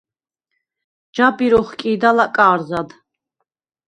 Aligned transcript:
ჯაბირ 1.15 1.53
ოხკი̄და 1.59 2.09
ლაკა̄რზად. 2.17 2.89